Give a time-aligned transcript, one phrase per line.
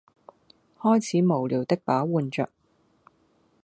[0.81, 2.49] 開始無聊的把玩着